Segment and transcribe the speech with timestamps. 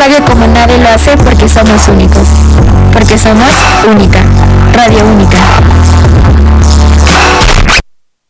[0.00, 2.26] radio como nadie lo hace porque somos únicos.
[2.90, 3.52] Porque somos
[3.86, 4.24] única.
[4.72, 5.36] Radio única.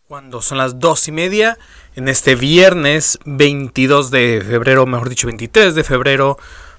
[0.09, 1.57] Cuando son las dos y media,
[1.95, 6.39] en este viernes 22 de febrero, mejor dicho 23 de febrero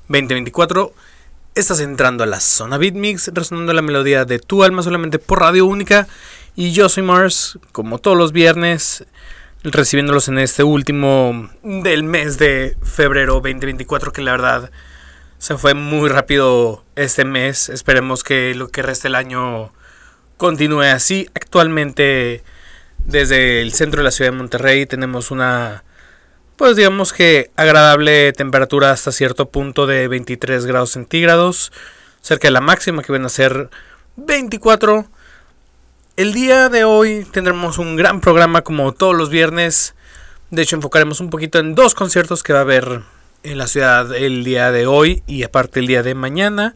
[0.10, 0.92] 2024,
[1.56, 5.68] estás entrando a la zona Beatmix, resonando la melodía de tu alma solamente por radio
[5.68, 6.10] única.
[6.54, 9.06] Y yo soy Mars, como todos los viernes,
[9.64, 14.72] recibiéndolos en este último del mes de febrero 2024, que la verdad
[15.42, 17.70] se fue muy rápido este mes.
[17.70, 19.74] Esperemos que lo que resta el año
[20.38, 21.28] continúe así.
[21.34, 22.44] Actualmente,
[23.06, 25.84] desde el centro de la ciudad de Monterrey, tenemos una,
[26.58, 31.72] pues digamos que agradable temperatura hasta cierto punto de 23 grados centígrados,
[32.22, 33.72] cerca de la máxima que van a ser
[34.18, 35.08] 24
[36.18, 39.96] el día de hoy tendremos un gran programa como todos los viernes.
[40.52, 43.02] De hecho, enfocaremos un poquito en dos conciertos que va a haber
[43.44, 46.76] en la ciudad el día de hoy y aparte el día de mañana.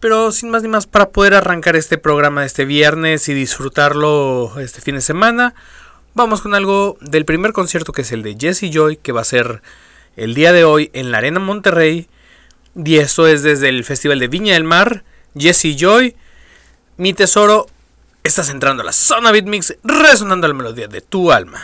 [0.00, 4.58] Pero sin más ni más, para poder arrancar este programa de este viernes y disfrutarlo
[4.58, 5.54] este fin de semana,
[6.14, 9.24] vamos con algo del primer concierto que es el de Jesse Joy, que va a
[9.24, 9.62] ser
[10.16, 12.08] el día de hoy en la Arena Monterrey.
[12.74, 15.04] Y esto es desde el Festival de Viña del Mar.
[15.36, 16.16] Jesse Joy,
[16.96, 17.66] mi tesoro
[18.24, 21.60] Estás entrando a la zona Beatmix, resonando la melodía de tu alma.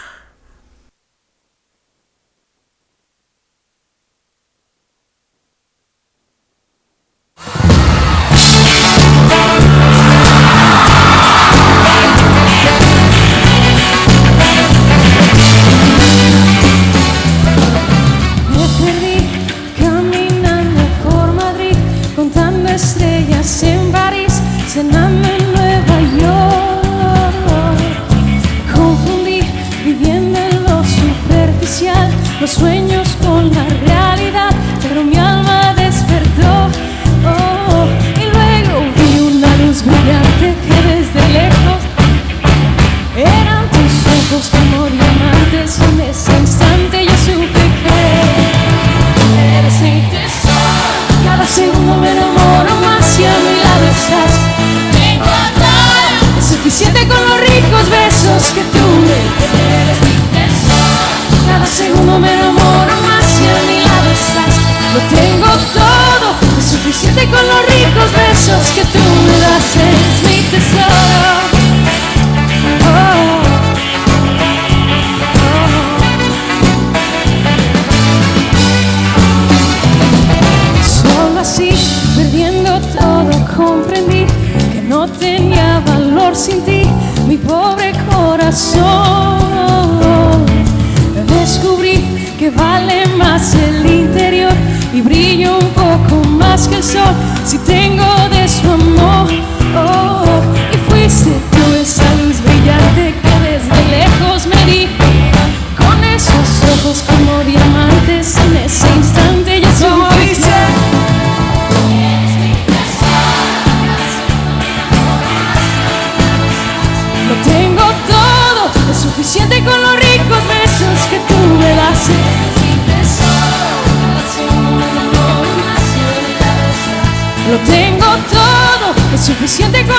[129.19, 129.97] suficiente con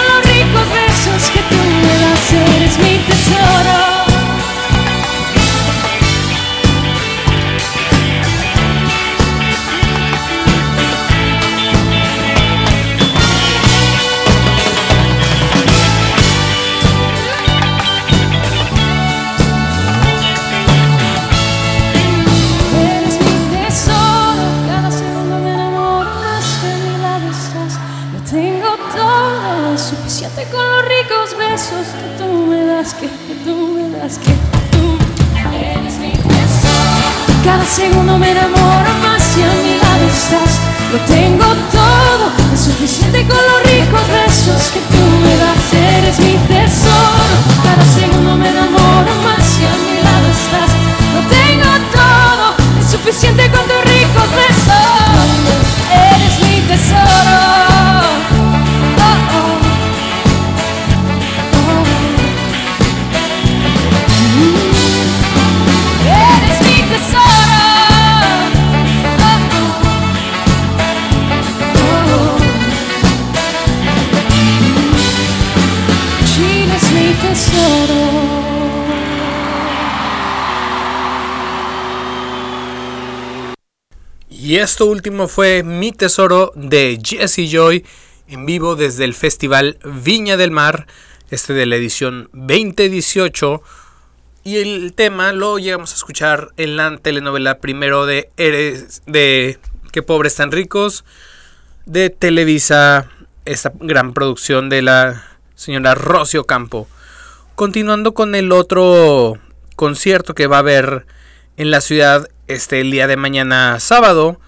[84.59, 87.85] esto último fue Mi Tesoro de Jesse Joy
[88.28, 90.85] en vivo desde el Festival Viña del Mar,
[91.32, 93.61] este de la edición 2018.
[94.44, 99.59] Y el tema lo llegamos a escuchar en la telenovela primero de Eres de
[99.94, 101.05] Qué pobres tan ricos
[101.85, 103.09] de Televisa,
[103.46, 105.23] esta gran producción de la
[105.55, 106.90] señora Rocio Campo.
[107.55, 109.38] Continuando con el otro
[109.78, 111.05] concierto que va a haber
[111.55, 114.41] en la ciudad este el día de mañana sábado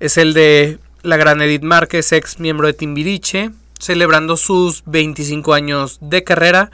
[0.00, 5.98] es el de la gran Edith Márquez, ex miembro de Timbiriche, celebrando sus 25 años
[6.00, 6.70] de carrera.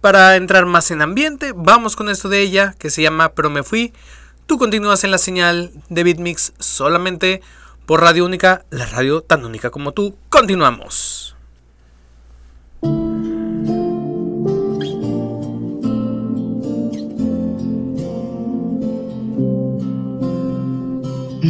[0.00, 3.62] Para entrar más en ambiente, vamos con esto de ella que se llama Pero me
[3.62, 3.92] fui.
[4.46, 7.42] Tú continúas en la señal de Beatmix solamente
[7.86, 10.16] por Radio Única, la radio tan única como tú.
[10.28, 11.37] Continuamos.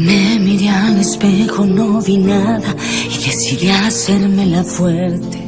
[0.05, 2.75] Me miré al espejo, no vi nada
[3.13, 5.39] y decidí hacerme la fuerte.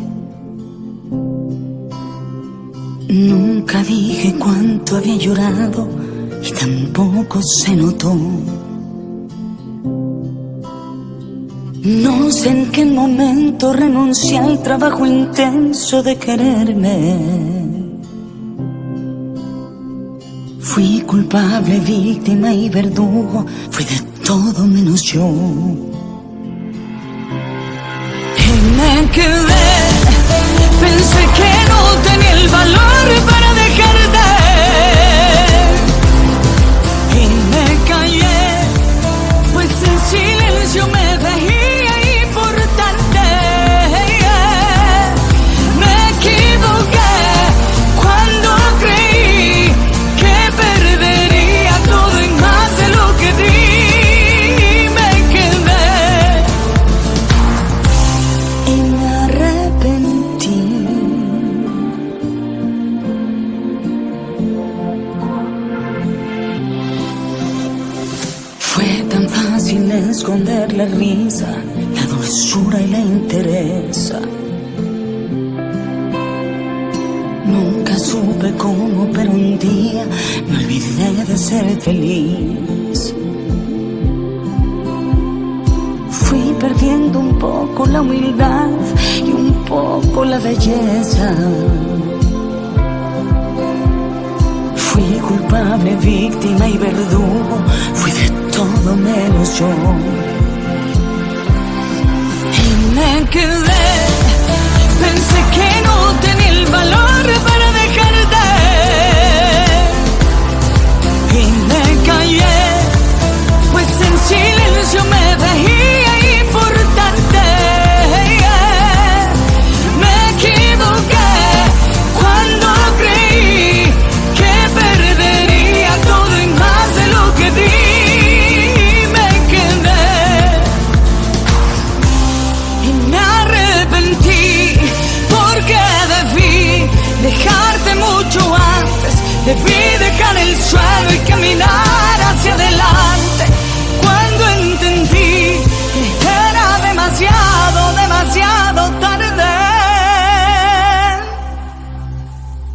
[3.08, 5.88] Nunca dije cuánto había llorado
[6.43, 8.17] y tampoco se notó.
[11.85, 17.19] No sé en qué momento renuncié al trabajo intenso de quererme.
[20.61, 25.27] Fui culpable, víctima y verdugo, fui de todo menos yo.
[28.47, 29.71] Y me quedé,
[30.81, 33.06] pensé que no tenía el valor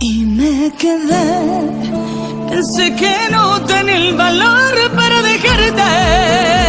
[0.07, 1.27] y me quedé,
[2.49, 6.64] pensé que no tenía el valor para dejarte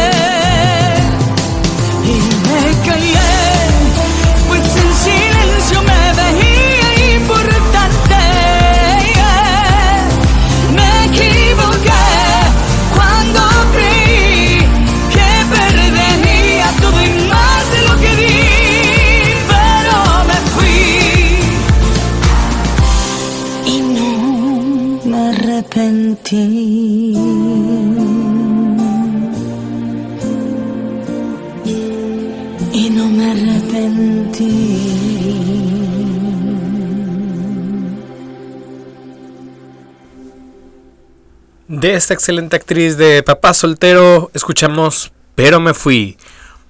[41.77, 46.17] De esta excelente actriz de Papá Soltero escuchamos Pero me fui.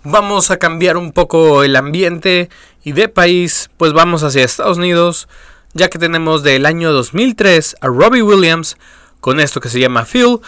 [0.03, 2.49] Vamos a cambiar un poco el ambiente
[2.83, 5.29] y de país, pues vamos hacia Estados Unidos,
[5.71, 8.75] ya que tenemos del año 2003 a Robbie Williams
[9.21, 10.39] con esto que se llama Feel.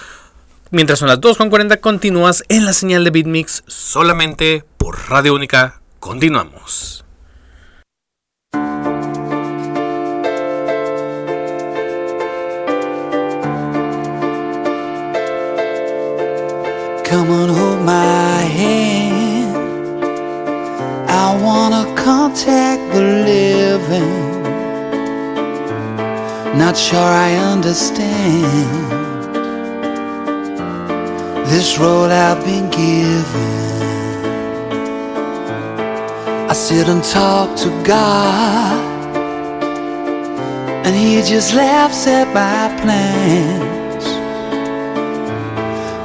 [0.72, 5.80] Mientras son las 2.40 continúas en la señal de Beatmix solamente por Radio Única.
[6.02, 7.06] Continuamos.
[17.10, 19.56] Come on, hold my hand.
[21.10, 24.44] I wanna contact the living.
[26.56, 28.46] Not sure I understand
[31.50, 33.54] this road I've been given.
[36.48, 38.80] I sit and talk to God,
[40.86, 43.69] and He just laughs at my plans.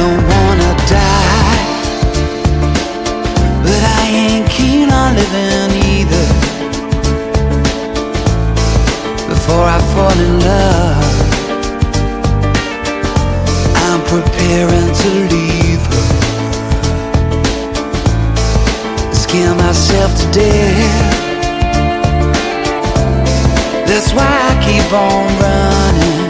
[0.00, 1.58] Don't wanna die,
[3.64, 6.26] but I ain't keen on living either.
[9.32, 11.16] Before I fall in love,
[13.86, 16.06] I'm preparing to leave her.
[19.22, 21.14] Scare myself to death.
[23.88, 26.29] That's why I keep on running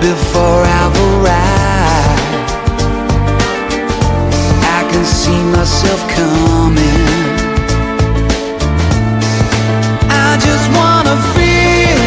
[0.00, 2.50] before I've arrived.
[4.78, 7.06] I can see myself coming.
[10.10, 12.00] I just wanna feel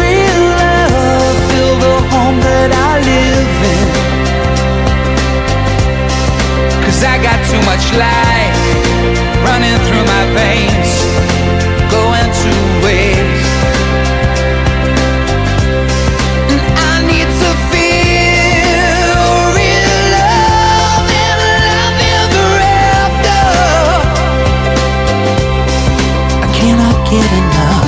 [0.00, 3.88] real love, feel the home that I live in.
[6.84, 8.60] Cause I got too much life
[9.44, 10.92] running through my veins,
[11.92, 12.52] going to
[12.84, 13.13] waste.
[27.14, 27.83] Get enough.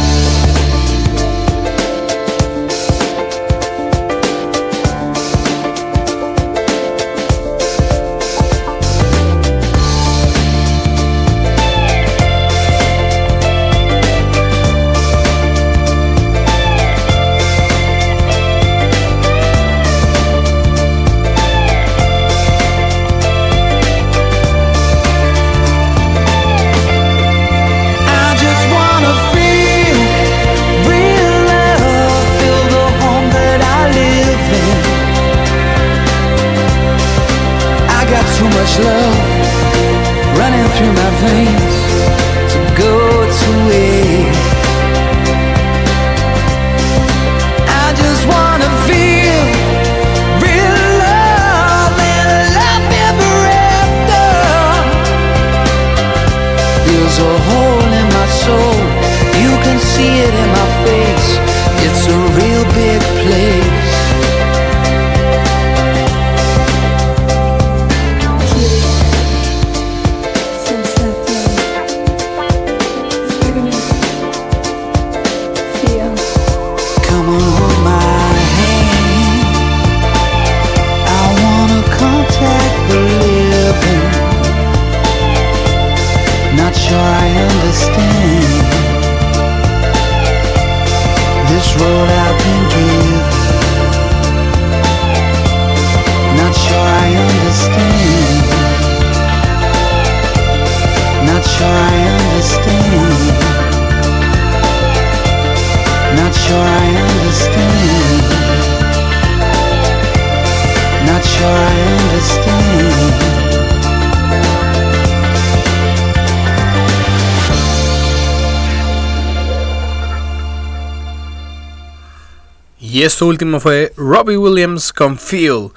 [122.97, 125.69] Y esto último fue Robbie Williams con Feel.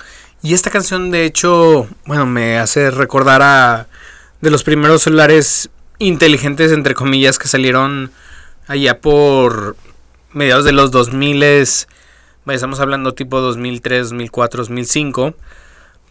[0.41, 3.89] Y esta canción de hecho, bueno, me hace recordar a
[4.39, 8.13] de los primeros celulares inteligentes entre comillas que salieron
[8.67, 9.75] allá por
[10.31, 15.33] mediados de los 2000 estamos hablando tipo 2003, 2004, 2005,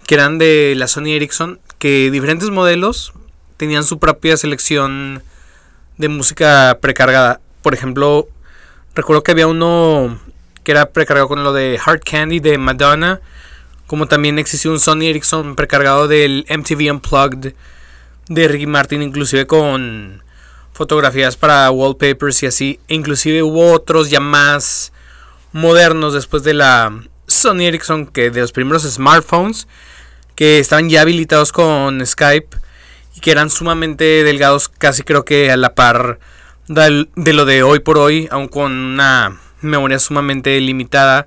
[0.06, 3.14] que eran de la Sony Ericsson, que diferentes modelos
[3.56, 5.22] tenían su propia selección
[5.96, 7.40] de música precargada.
[7.62, 8.28] Por ejemplo,
[8.94, 10.20] recuerdo que había uno
[10.68, 13.22] que era precargado con lo de Hard Candy de Madonna,
[13.86, 17.54] como también existió un Sony Ericsson precargado del MTV Unplugged
[18.28, 20.22] de Ricky Martin, inclusive con
[20.74, 22.80] fotografías para wallpapers y así.
[22.86, 24.92] E inclusive hubo otros ya más
[25.52, 26.92] modernos después de la
[27.26, 29.68] Sony Ericsson que de los primeros smartphones
[30.34, 32.58] que estaban ya habilitados con Skype
[33.16, 36.18] y que eran sumamente delgados, casi creo que a la par
[36.66, 41.26] de lo de hoy por hoy, aun con una memoria sumamente limitada.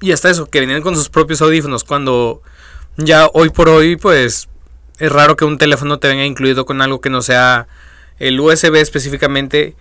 [0.00, 2.42] Y hasta eso, que venían con sus propios audífonos, cuando
[2.96, 4.48] ya hoy por hoy, pues
[4.98, 7.68] es raro que un teléfono te venga incluido con algo que no sea
[8.18, 9.74] el USB específicamente,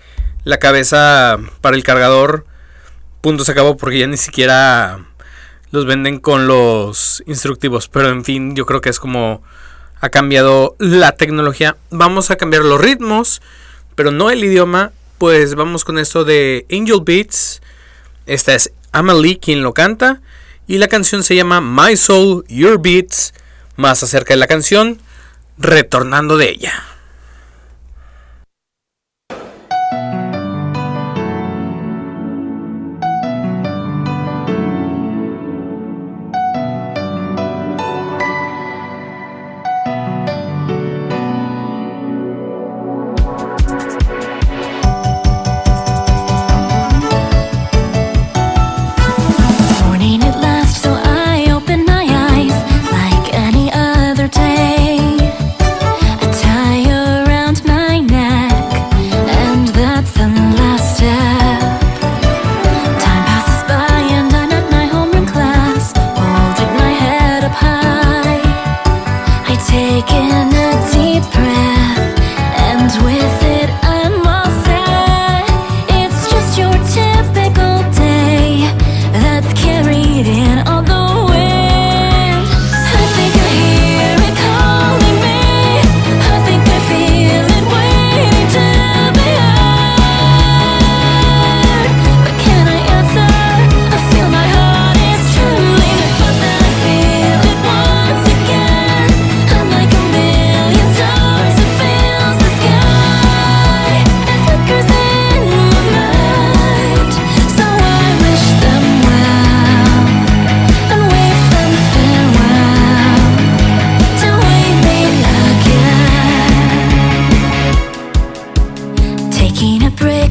[0.43, 2.45] la cabeza para el cargador,
[3.21, 5.05] punto se acabó porque ya ni siquiera
[5.71, 7.87] los venden con los instructivos.
[7.87, 9.43] Pero en fin, yo creo que es como
[10.01, 11.77] ha cambiado la tecnología.
[11.89, 13.41] Vamos a cambiar los ritmos,
[13.95, 14.91] pero no el idioma.
[15.19, 17.59] Pues vamos con esto de Angel Beats.
[18.25, 20.21] Esta es Amelie quien lo canta.
[20.65, 23.33] Y la canción se llama My Soul, Your Beats.
[23.75, 25.01] Más acerca de la canción,
[25.57, 26.88] retornando de ella.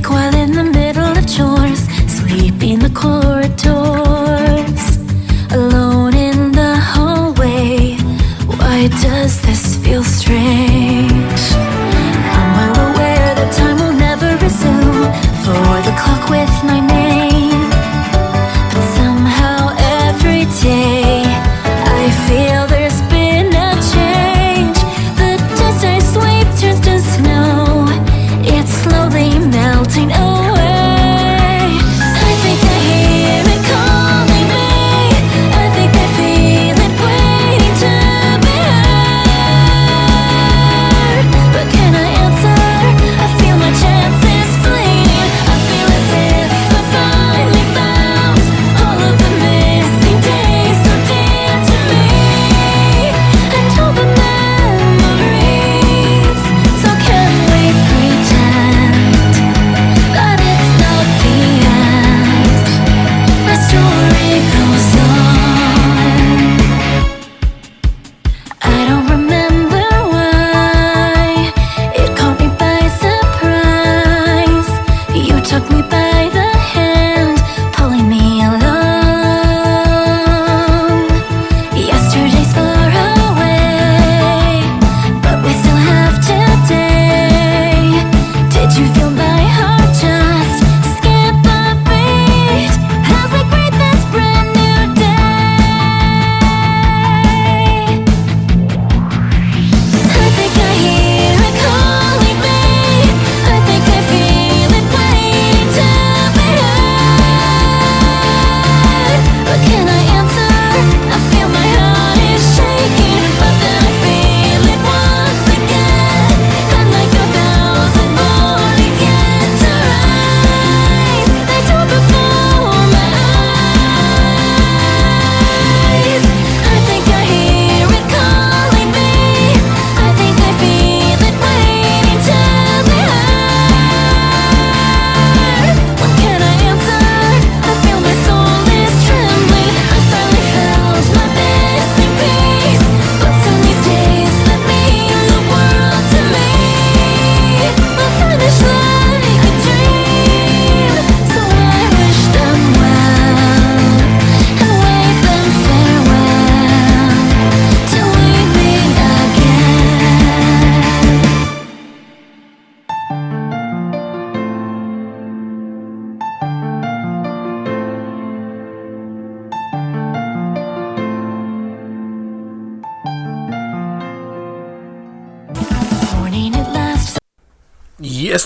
[0.07, 0.38] like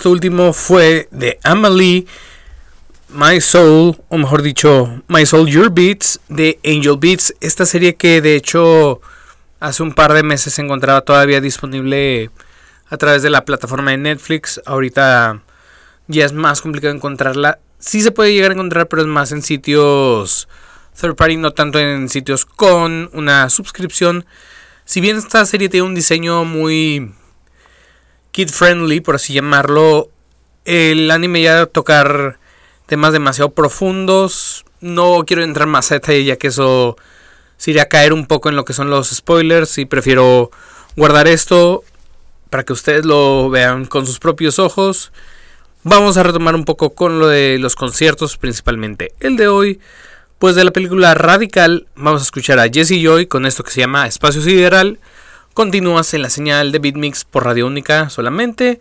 [0.02, 2.06] esto último fue de Amelie,
[3.10, 7.36] My Soul, o mejor dicho, My Soul Your Beats, de Angel Beats.
[7.40, 9.00] Esta serie que de hecho
[9.60, 12.30] hace un par de meses se encontraba todavía disponible
[12.88, 14.60] a través de la plataforma de Netflix.
[14.66, 15.40] Ahorita
[16.08, 17.60] ya es más complicado encontrarla.
[17.78, 20.48] Sí se puede llegar a encontrar, pero es más en sitios
[21.00, 24.26] third party, no tanto en sitios con una suscripción.
[24.84, 27.12] Si bien esta serie tiene un diseño muy
[28.32, 30.08] kid friendly, por así llamarlo,
[30.64, 32.38] el anime ya tocar
[32.86, 34.64] temas demasiado profundos.
[34.80, 36.96] No quiero entrar más a detalle ya que eso
[37.56, 40.50] sería caer un poco en lo que son los spoilers y prefiero
[40.96, 41.84] guardar esto
[42.50, 45.12] para que ustedes lo vean con sus propios ojos.
[45.84, 49.80] Vamos a retomar un poco con lo de los conciertos, principalmente el de hoy.
[50.38, 53.80] Pues de la película Radical vamos a escuchar a Jesse Joy con esto que se
[53.80, 54.98] llama Espacio Sideral.
[55.54, 58.80] Continúas en la señal de Beatmix por Radio Única solamente.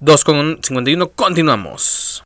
[0.00, 2.22] 2.51, continuamos.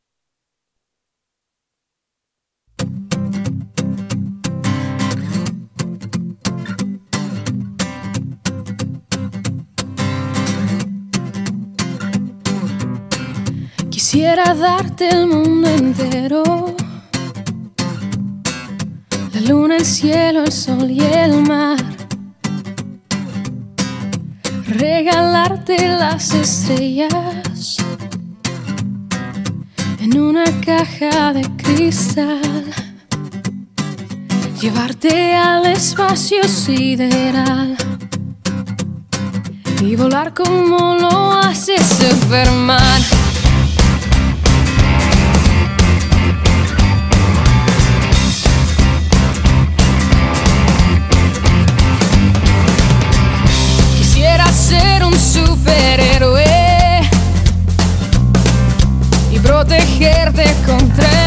[13.91, 16.77] Quisiera darte el mundo entero
[19.33, 22.04] la luna, el cielo, el sol y el mar.
[24.77, 27.77] Regalarte las estrellas
[30.01, 32.65] en una caja de cristal.
[34.61, 37.77] Llevarte al espacio sideral
[39.81, 43.13] y volar como lo hace Superman.
[59.95, 61.24] Protegerte contra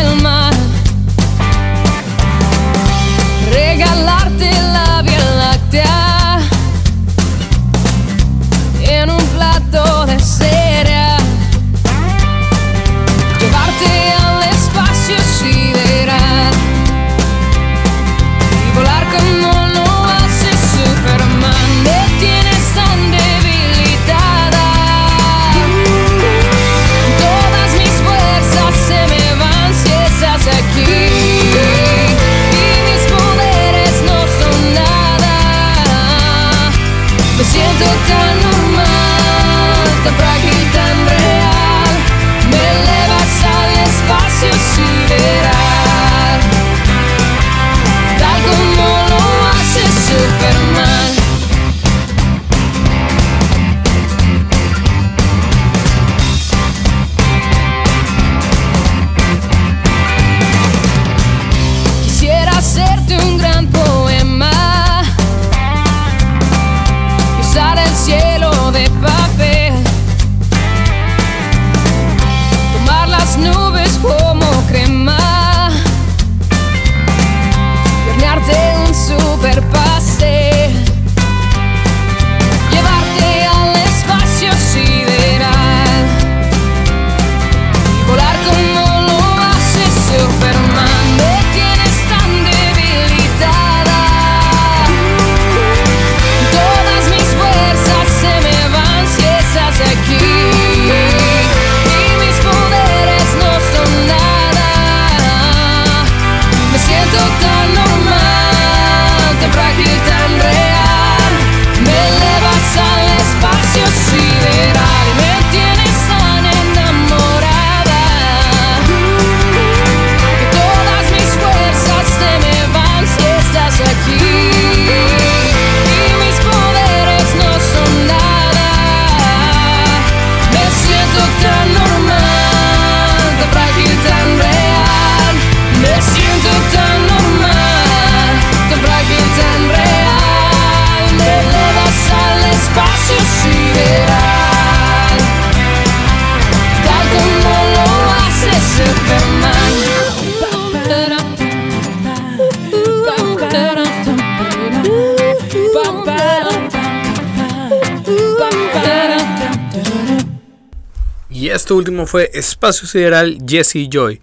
[161.68, 164.22] esto último fue Espacio Sideral Jesse Joy.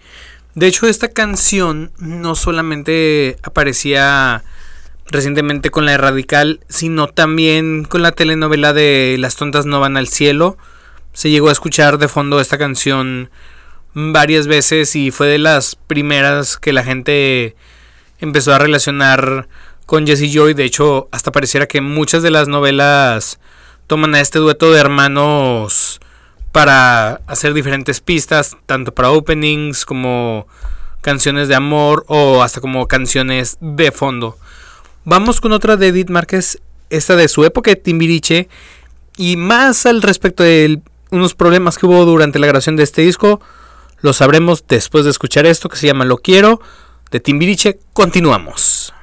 [0.54, 4.44] De hecho, esta canción no solamente aparecía
[5.04, 10.08] recientemente con la Radical, sino también con la telenovela de Las tontas no van al
[10.08, 10.56] cielo,
[11.12, 13.28] se llegó a escuchar de fondo esta canción
[13.92, 17.56] varias veces y fue de las primeras que la gente
[18.20, 19.48] empezó a relacionar
[19.84, 20.54] con Jesse Joy.
[20.54, 23.38] De hecho, hasta pareciera que muchas de las novelas
[23.86, 26.00] toman a este dueto de hermanos
[26.54, 30.46] para hacer diferentes pistas, tanto para openings como
[31.00, 34.38] canciones de amor o hasta como canciones de fondo.
[35.04, 38.48] Vamos con otra de Edith Márquez, esta de su época de Timbiriche
[39.16, 43.40] y más al respecto de unos problemas que hubo durante la grabación de este disco,
[44.00, 46.60] lo sabremos después de escuchar esto que se llama Lo quiero
[47.10, 47.80] de Timbiriche.
[47.94, 48.93] Continuamos.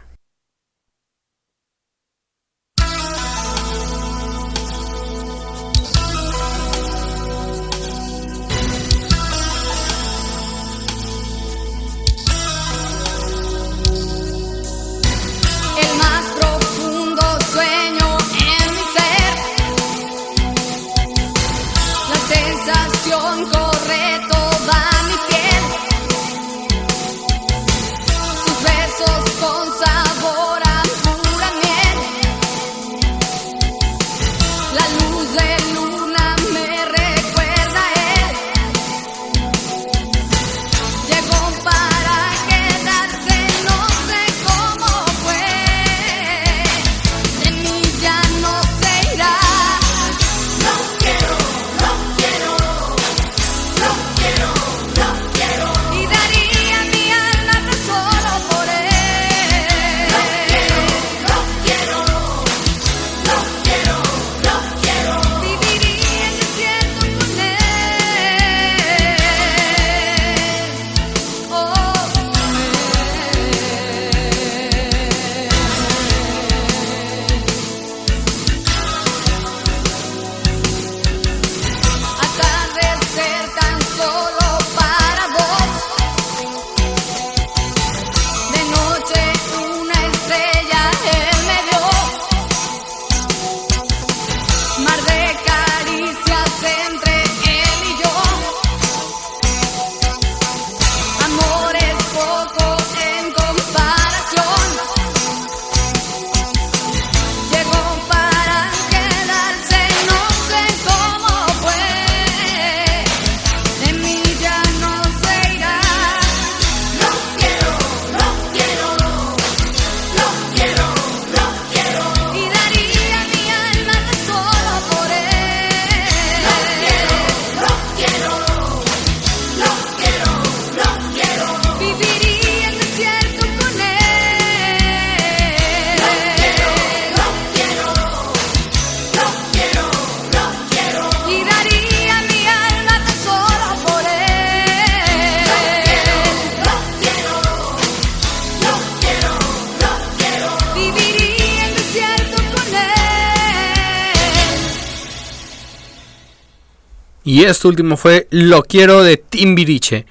[157.51, 160.05] Esto último fue Lo quiero de Timbiriche.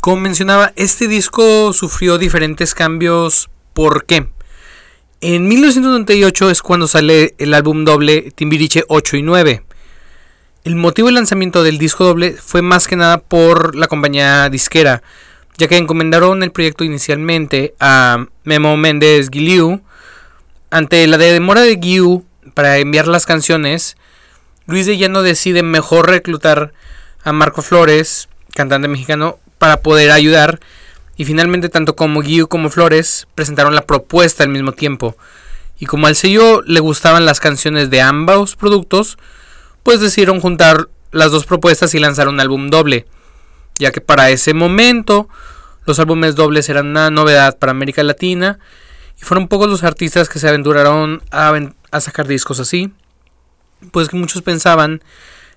[0.00, 3.50] Como mencionaba, este disco sufrió diferentes cambios.
[3.74, 4.28] ¿Por qué?
[5.20, 9.62] En 1998 es cuando sale el álbum doble Timbiriche 8 y 9.
[10.64, 15.02] El motivo del lanzamiento del disco doble fue más que nada por la compañía disquera,
[15.58, 19.82] ya que encomendaron el proyecto inicialmente a Memo Méndez Guiliu.
[20.70, 23.98] Ante la demora de Guiu para enviar las canciones,
[24.70, 26.72] Luis de Llano decide mejor reclutar
[27.24, 30.60] a Marco Flores, cantante mexicano, para poder ayudar.
[31.16, 35.16] Y finalmente tanto como Guiu como Flores presentaron la propuesta al mismo tiempo.
[35.80, 39.18] Y como al sello le gustaban las canciones de ambos productos,
[39.82, 43.06] pues decidieron juntar las dos propuestas y lanzar un álbum doble.
[43.80, 45.28] Ya que para ese momento
[45.84, 48.60] los álbumes dobles eran una novedad para América Latina.
[49.20, 51.58] Y fueron pocos los artistas que se aventuraron a,
[51.90, 52.92] a sacar discos así
[53.90, 55.02] pues que muchos pensaban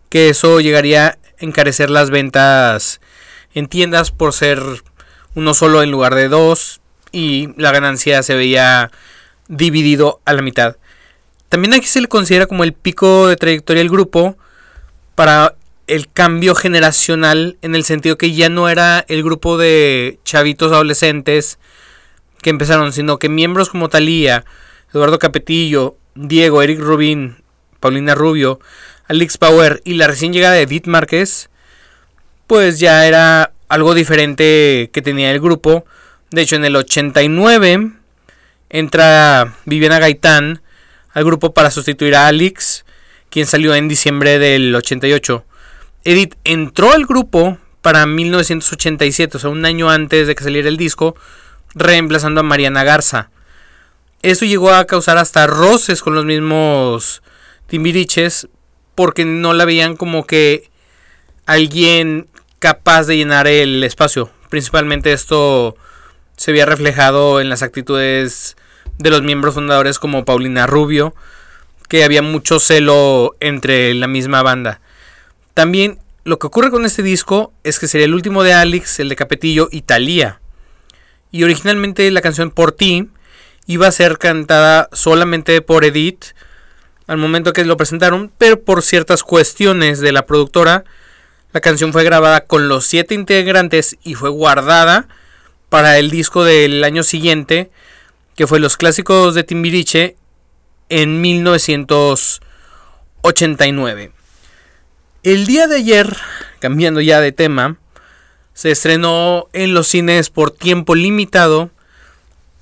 [0.10, 3.02] que eso llegaría a encarecer las ventas
[3.54, 4.62] en tiendas por ser
[5.36, 6.82] uno solo en lugar de dos
[7.12, 8.92] y la ganancia se veía
[9.48, 10.78] dividido a la mitad.
[11.50, 14.38] También aquí se le considera como el pico de trayectoria del grupo
[15.16, 15.56] para
[15.88, 21.60] el cambio generacional en el sentido que ya no era el grupo de chavitos adolescentes
[22.42, 24.46] que empezaron, sino que miembros como Talía,
[24.94, 27.43] Eduardo Capetillo, Diego, Eric Rubin,
[27.84, 28.62] Paulina Rubio,
[29.10, 31.50] Alex Power y la recién llegada de Edith Márquez,
[32.48, 35.84] pues ya era algo diferente que tenía el grupo.
[36.32, 37.92] De hecho, en el 89
[38.70, 40.62] entra Viviana Gaitán
[41.12, 42.86] al grupo para sustituir a Alex,
[43.30, 45.44] quien salió en diciembre del 88.
[46.06, 50.78] Edith entró al grupo para 1987, o sea, un año antes de que saliera el
[50.78, 51.18] disco,
[51.76, 53.30] reemplazando a Mariana Garza.
[54.22, 57.22] Eso llegó a causar hasta roces con los mismos
[57.74, 58.50] Timbiriches
[58.94, 60.70] porque no la veían como que
[61.48, 62.28] alguien
[62.60, 64.30] capaz de llenar el espacio.
[64.52, 65.76] Principalmente esto
[66.38, 68.58] se había reflejado en las actitudes
[69.00, 71.16] de los miembros fundadores como Paulina Rubio,
[71.90, 74.80] que había mucho celo entre la misma banda.
[75.56, 79.10] También lo que ocurre con este disco es que sería el último de Alex, el
[79.10, 80.42] de Capetillo y Talía.
[81.32, 83.10] Y originalmente la canción Por ti
[83.66, 86.36] iba a ser cantada solamente por Edith
[87.08, 90.84] al momento que lo presentaron, pero por ciertas cuestiones de la productora,
[91.52, 95.08] la canción fue grabada con los siete integrantes y fue guardada
[95.70, 97.70] para el disco del año siguiente,
[98.36, 100.16] que fue Los Clásicos de Timbiriche
[100.90, 104.12] en 1989.
[105.24, 106.18] El día de ayer,
[106.60, 107.78] cambiando ya de tema,
[108.54, 111.72] se estrenó en los cines por tiempo limitado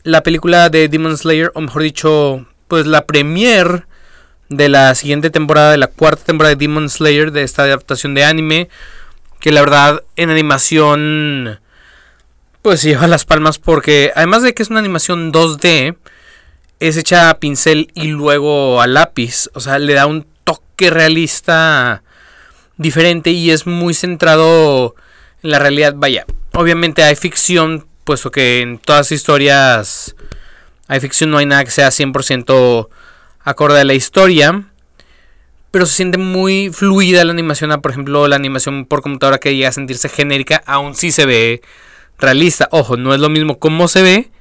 [0.03, 3.85] la película de Demon Slayer, o mejor dicho, pues la premier
[4.51, 8.25] de la siguiente temporada, de la cuarta temporada de Demon Slayer, de esta adaptación de
[8.25, 8.69] anime,
[9.39, 11.59] que la verdad en animación
[12.61, 15.95] pues lleva las palmas porque además de que es una animación 2D,
[16.79, 22.03] es hecha a pincel y luego a lápiz, o sea, le da un toque realista
[22.75, 24.95] diferente y es muy centrado
[25.43, 26.25] en la realidad, vaya.
[26.53, 30.15] Obviamente hay ficción puesto que en todas historias
[30.87, 32.89] hay ficción, no hay nada que sea 100%
[33.43, 34.63] acorde a la historia.
[35.71, 37.79] Pero se siente muy fluida la animación.
[37.81, 41.61] Por ejemplo, la animación por computadora que llega a sentirse genérica, aún sí se ve
[42.19, 42.67] realista.
[42.71, 44.31] Ojo, no es lo mismo cómo se ve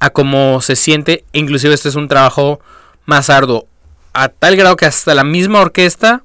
[0.00, 1.24] a cómo se siente.
[1.32, 2.60] Inclusive este es un trabajo
[3.04, 3.66] más arduo.
[4.12, 6.24] A tal grado que hasta la misma orquesta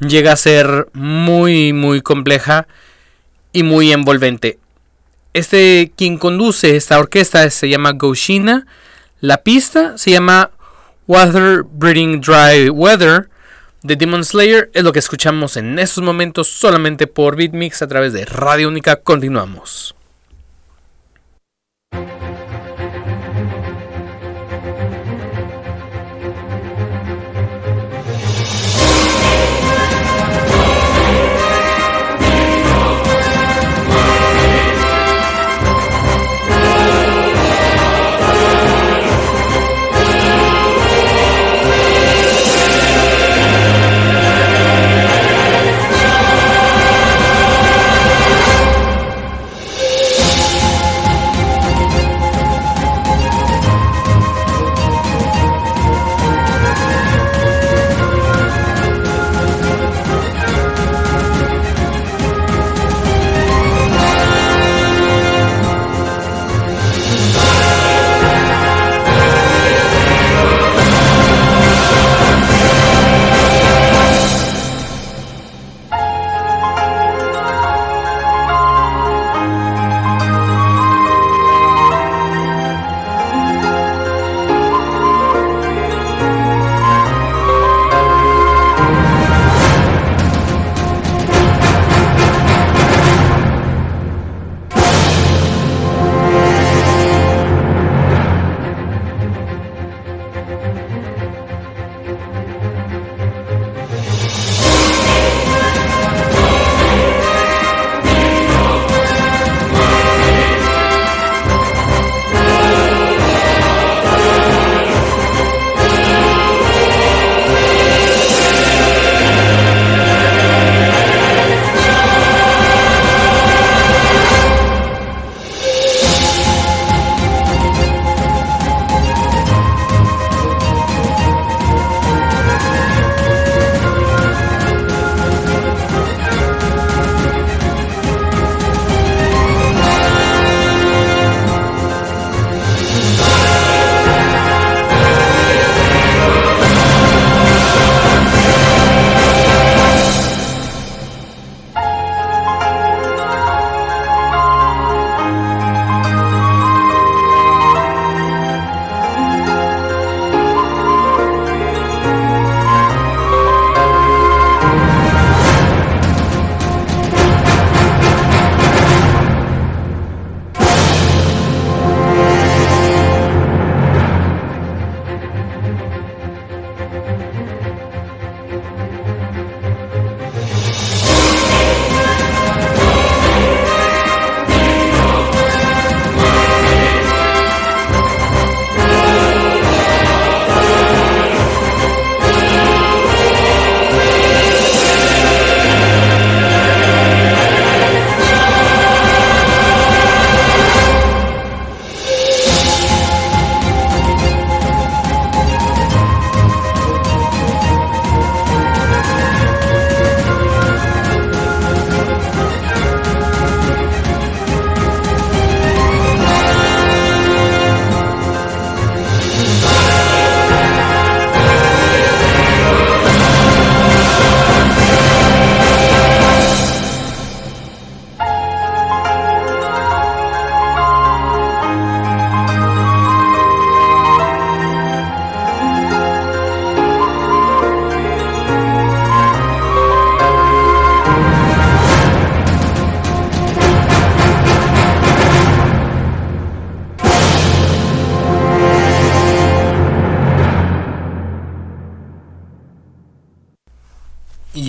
[0.00, 2.66] llega a ser muy, muy compleja
[3.52, 4.58] y muy envolvente.
[5.34, 8.66] Este quien conduce esta orquesta se llama Goshina.
[9.20, 10.50] La pista se llama
[11.12, 13.28] Water Breeding Dry Weather
[13.82, 14.70] de Demon Slayer.
[14.72, 18.96] Es lo que escuchamos en estos momentos solamente por Beatmix a través de Radio Única.
[18.96, 19.94] Continuamos.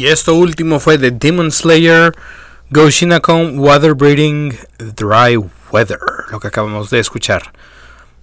[0.04, 2.12] Y esto último fue de Demon Slayer,
[2.72, 4.54] Goshinakon Water Breeding
[4.98, 5.38] Dry
[5.72, 5.98] Weather,
[6.30, 7.54] lo que acabamos de escuchar.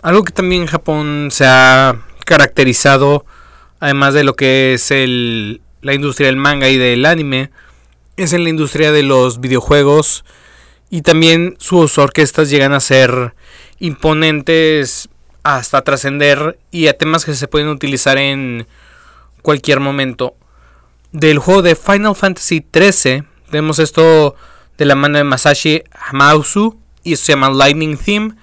[0.02, 3.24] Algo que también en Japón se ha caracterizado,
[3.78, 7.50] además de lo que es el, la industria del manga y del anime,
[8.18, 10.26] es en la industria de los videojuegos
[10.90, 13.34] y también sus orquestas llegan a ser
[13.78, 15.08] imponentes
[15.44, 18.66] hasta trascender y a temas que se pueden utilizar en
[19.40, 20.34] cualquier momento.
[21.12, 24.36] Del juego de Final Fantasy XIII, tenemos esto
[24.78, 28.36] de la mano de Masashi Hamausu y se llama Lightning Theme.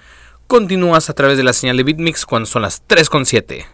[0.46, 3.64] Continúas a través de la señal de BitMix cuando son las 3.7.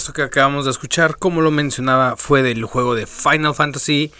[0.00, 4.10] esto que acabamos de escuchar, como lo mencionaba, fue del juego de Final Fantasy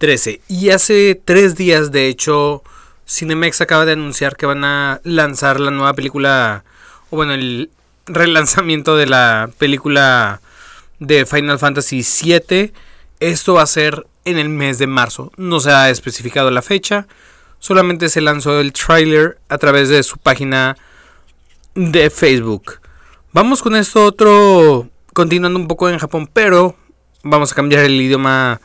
[0.00, 0.40] XIII.
[0.46, 2.62] Y hace tres días, de hecho,
[3.08, 6.62] Cinemex acaba de anunciar que van a lanzar la nueva película,
[7.10, 7.70] o bueno, el
[8.06, 10.40] relanzamiento de la película
[11.00, 12.72] de Final Fantasy VII.
[13.18, 15.32] Esto va a ser en el mes de marzo.
[15.36, 17.08] No se ha especificado la fecha.
[17.58, 20.76] Solamente se lanzó el tráiler a través de su página
[21.74, 22.78] de Facebook.
[23.32, 26.76] Vamos con esto otro, continuando un poco en Japón, pero
[27.22, 28.60] vamos a cambiar el idioma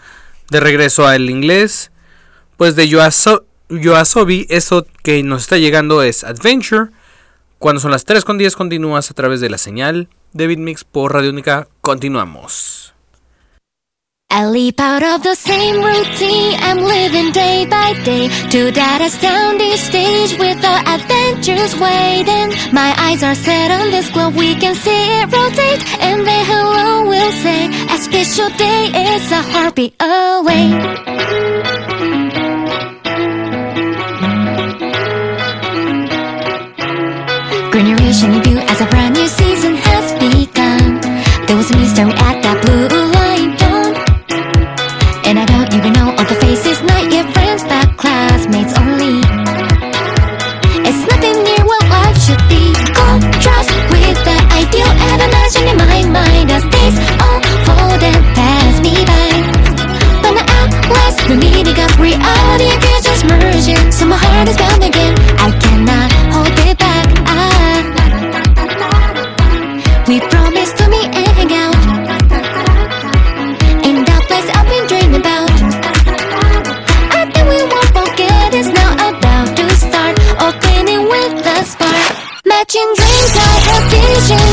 [0.50, 1.92] de regreso al inglés.
[2.58, 6.90] Pues de Yoaso Yoasobi, eso que nos está llegando es Adventure.
[7.58, 11.14] Cuando son las 3 con 10 continúas a través de la señal de Bitmix por
[11.14, 11.70] Radio Única.
[11.80, 12.94] Continuamos.
[14.34, 19.76] I leap out of the same routine I'm living day by day to that astounding
[19.76, 22.48] stage with the adventures waiting.
[22.72, 27.10] My eyes are set on this globe, we can see it rotate, and then hello
[27.10, 31.91] will say a special day is a heartbeat away.
[63.68, 65.14] lose So my heart is bound again.
[65.38, 67.08] I cannot hold it back.
[67.28, 67.80] Ah.
[70.08, 71.76] We promised to meet and hang out.
[73.88, 75.50] In that place I've been dreaming about.
[77.18, 78.54] I think we won't forget.
[78.54, 80.14] It's now about to start.
[80.48, 82.12] Opening with the spark.
[82.46, 84.51] Matching dreams I have visions.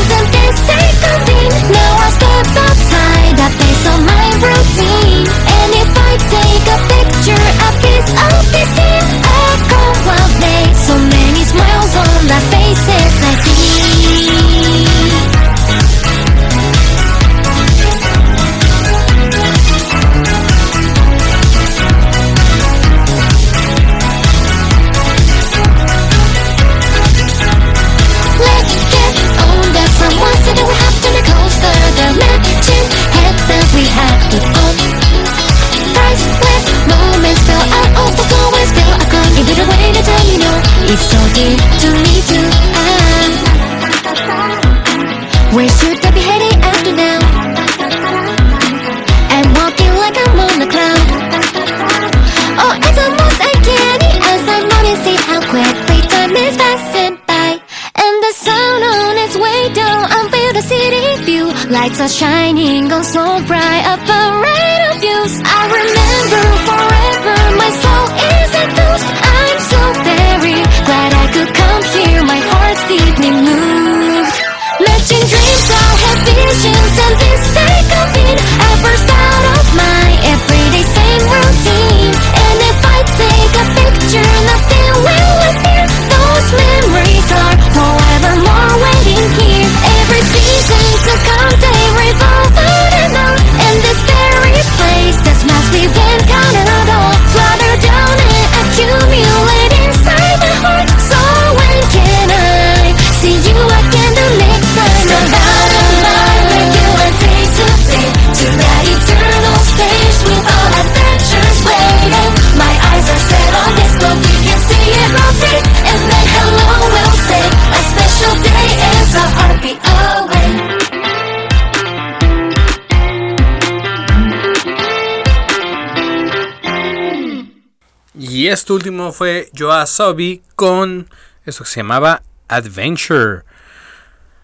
[128.49, 131.07] Y este último fue Joa Sobi con
[131.45, 133.43] eso que se llamaba Adventure.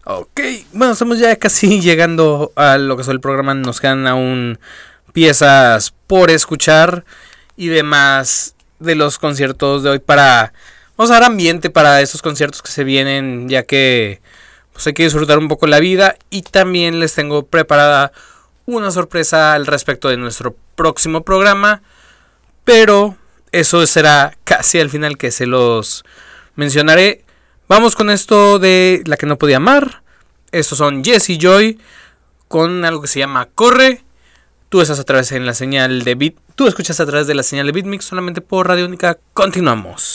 [0.04, 0.42] Ok,
[0.74, 3.56] bueno, estamos ya casi llegando a lo que es el programa.
[3.56, 4.60] Nos quedan aún
[5.12, 7.04] piezas por escuchar
[7.58, 10.54] y demás de los conciertos de hoy para...
[10.98, 14.22] Vamos a dar ambiente para esos conciertos que se vienen, ya que
[14.72, 18.12] pues hay que disfrutar un poco la vida y también les tengo preparada
[18.68, 21.82] una sorpresa al respecto de nuestro próximo programa,
[22.66, 23.18] pero
[23.56, 26.04] eso será casi al final que se los
[26.56, 27.24] mencionaré.
[27.70, 30.04] Vamos con esto de la que no podía amar.
[30.52, 31.80] Estos son Jesse Joy
[32.50, 34.04] con algo que se llama Corre.
[34.68, 36.36] Tú estás a través en la señal de Beat.
[36.56, 39.18] Tú escuchas a través de la señal de Beatmix solamente por Radio Única.
[39.34, 40.15] Continuamos.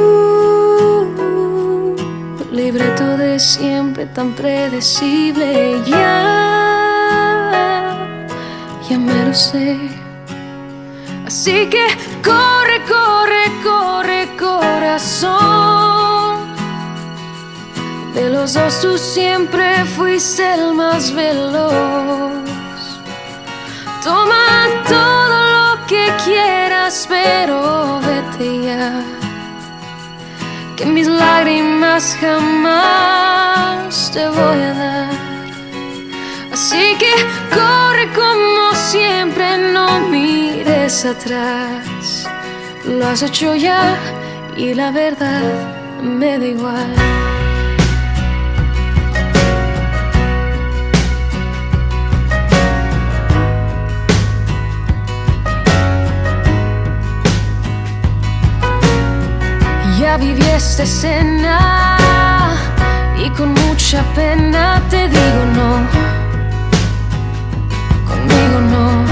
[4.07, 6.23] tan predecible, ya,
[8.89, 9.77] ya me lo sé.
[11.25, 11.85] Así que
[12.23, 15.41] corre, corre, corre, corazón.
[18.13, 22.31] De los dos tú siempre fuiste el más veloz.
[24.03, 29.03] Toma todo lo que quieras, pero vete ya.
[30.75, 31.70] Que mis lágrimas
[32.19, 35.09] jamás te voy a dar.
[36.51, 37.11] Así que
[37.53, 42.27] corre como siempre, no mires atrás.
[42.85, 43.97] Lo has hecho ya
[44.57, 45.41] y la verdad
[46.03, 47.30] me da igual.
[60.19, 62.57] Viví esta escena
[63.17, 65.87] y con mucha pena te digo no.
[68.05, 69.05] Conmigo no.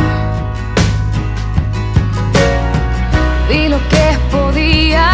[3.48, 5.10] Vi lo que podía,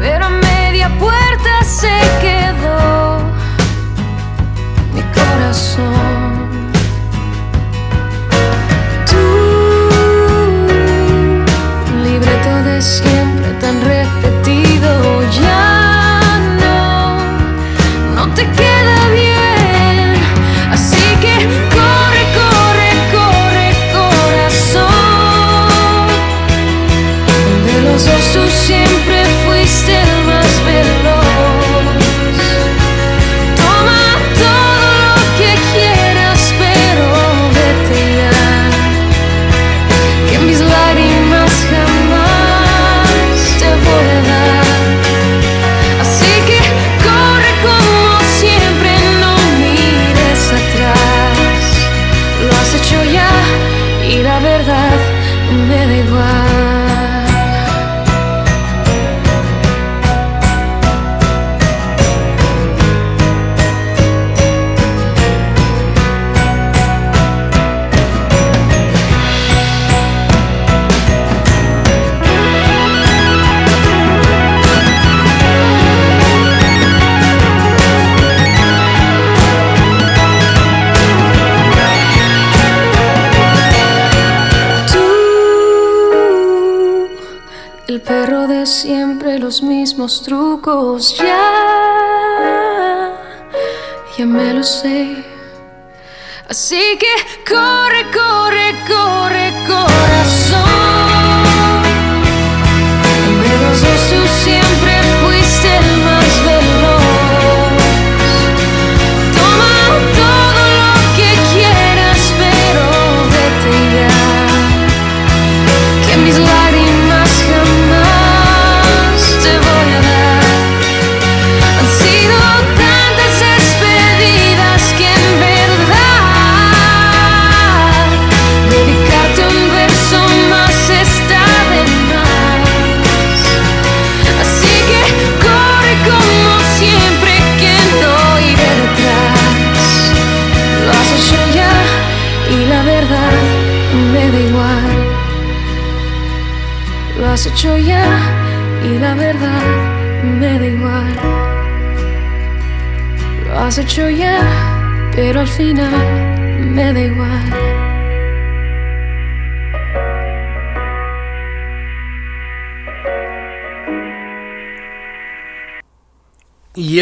[0.00, 3.20] pero a media puerta se quedó
[4.94, 5.93] mi corazón.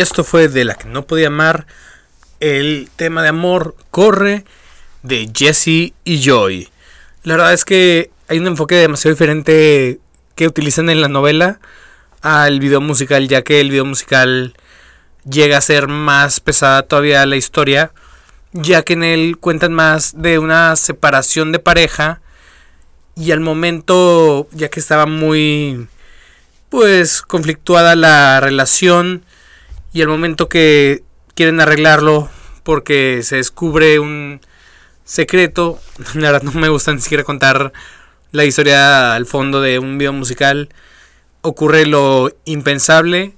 [0.03, 1.67] Esto fue de la que no podía amar.
[2.41, 4.45] El tema de amor corre
[5.03, 6.69] de Jesse y Joy.
[7.23, 10.01] La verdad es que hay un enfoque demasiado diferente
[10.35, 11.61] que utilizan en la novela
[12.21, 14.55] al video musical, ya que el video musical
[15.29, 17.93] llega a ser más pesada todavía la historia,
[18.53, 22.21] ya que en él cuentan más de una separación de pareja
[23.15, 25.87] y al momento, ya que estaba muy
[26.71, 29.25] pues conflictuada la relación
[29.93, 31.03] y al momento que
[31.35, 32.29] quieren arreglarlo
[32.63, 34.41] porque se descubre un
[35.05, 35.79] secreto,
[36.15, 37.73] la verdad no me gusta ni siquiera contar
[38.31, 40.71] la historia al fondo de un video musical,
[41.43, 43.35] ocurre lo impensable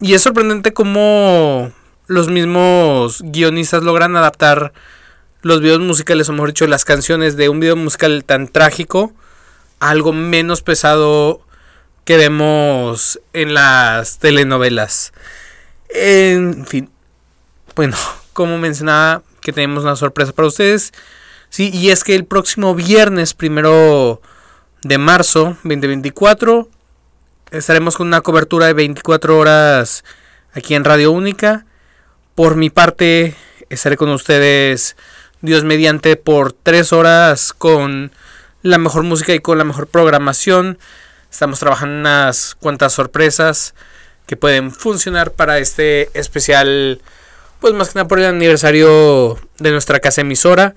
[0.00, 1.72] y es sorprendente cómo
[2.06, 4.72] los mismos guionistas logran adaptar
[5.42, 9.12] los videos musicales, o mejor dicho, las canciones de un video musical tan trágico
[9.80, 11.40] a algo menos pesado
[12.04, 15.12] que vemos en las telenovelas.
[15.88, 16.90] En fin,
[17.74, 17.96] bueno,
[18.32, 20.92] como mencionaba, que tenemos una sorpresa para ustedes.
[21.50, 24.20] Sí, y es que el próximo viernes, primero
[24.82, 26.68] de marzo 2024,
[27.50, 30.04] estaremos con una cobertura de 24 horas
[30.52, 31.64] aquí en Radio Única.
[32.34, 33.34] Por mi parte,
[33.70, 34.96] estaré con ustedes,
[35.40, 38.12] Dios mediante, por 3 horas con
[38.62, 40.78] la mejor música y con la mejor programación.
[41.30, 43.74] Estamos trabajando unas cuantas sorpresas
[44.28, 47.00] que pueden funcionar para este especial,
[47.60, 50.74] pues más que nada por el aniversario de nuestra casa emisora,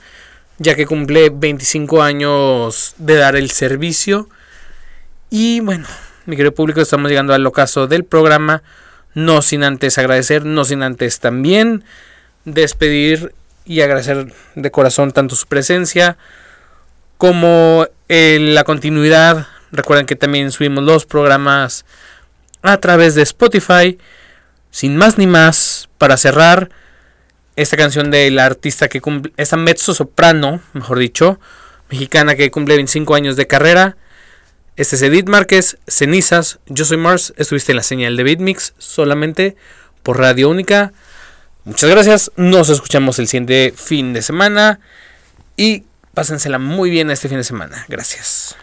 [0.58, 4.30] ya que cumple 25 años de dar el servicio.
[5.30, 5.86] Y bueno,
[6.26, 8.64] mi querido público, estamos llegando al ocaso del programa.
[9.16, 11.84] No sin antes agradecer, no sin antes también
[12.46, 13.36] despedir
[13.66, 16.18] y agradecer de corazón tanto su presencia
[17.18, 19.48] como eh, la continuidad.
[19.74, 21.84] Recuerden que también subimos los programas
[22.62, 23.98] a través de Spotify.
[24.70, 26.70] Sin más ni más, para cerrar,
[27.56, 31.40] esta canción del artista que cumple, esta mezzo soprano, mejor dicho,
[31.90, 33.98] mexicana que cumple 25 años de carrera.
[34.78, 39.58] Este es Edith Márquez, Cenizas, yo soy Mars, estuviste en la señal de Beatmix solamente
[40.02, 40.94] por Radio Única.
[41.66, 44.80] Muchas gracias, nos escuchamos el siguiente fin de semana
[45.58, 45.84] y
[46.14, 47.86] pásensela muy bien este fin de semana.
[47.90, 48.56] Gracias.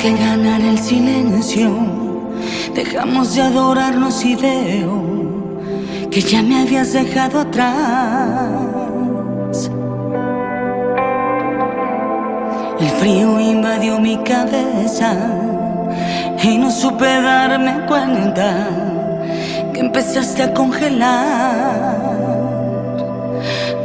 [0.00, 1.70] Que ganara el silencio,
[2.72, 5.02] dejamos de adorarnos y veo
[6.08, 8.48] que ya me habías dejado atrás.
[12.78, 15.16] El frío invadió mi cabeza
[16.44, 18.68] y no supe darme cuenta
[19.74, 21.98] que empezaste a congelar.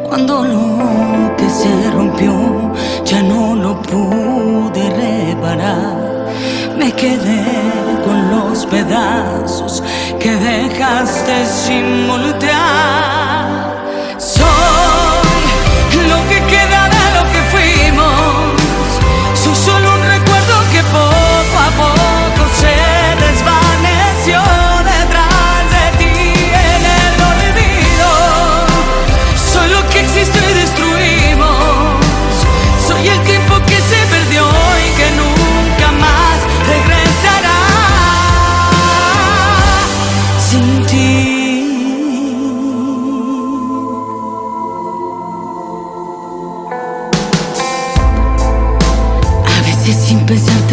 [0.08, 2.72] Cuando lo que se rompió
[3.04, 6.03] ya no lo pude reparar,
[6.84, 7.46] me quedé
[8.04, 9.82] con los pedazos
[10.20, 13.54] que dejaste sin voltear.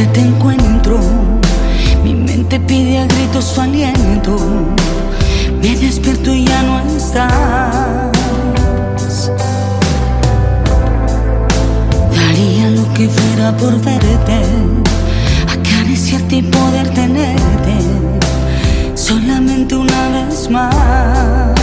[0.07, 0.99] Te encuentro.
[2.03, 4.39] Mi mente pide a gritos su aliento.
[5.63, 8.11] Me despierto y ya no estás.
[12.15, 14.41] Daría lo que fuera por verte,
[15.49, 17.75] acariciarte y poder tenerte
[18.95, 21.55] solamente una vez más.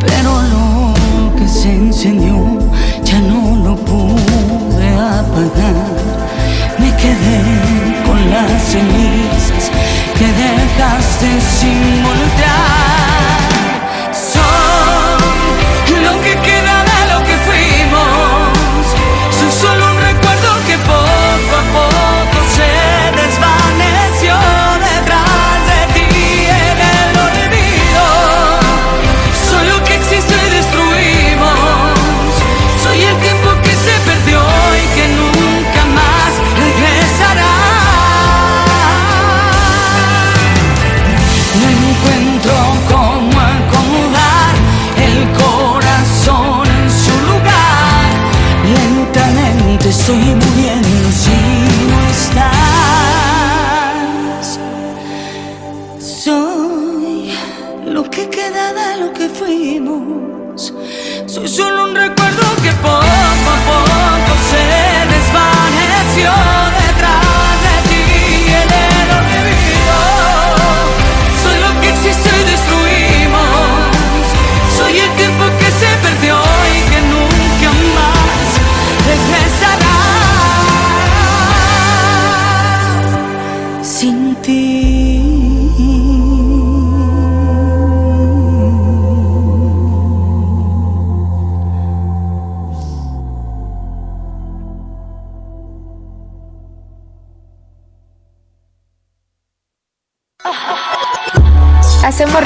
[0.00, 2.58] Pero lo que se encendió
[3.04, 6.03] ya no lo pude apagar.
[7.04, 9.70] Quedé con las cenizas
[10.16, 12.93] que dejaste sin voltear.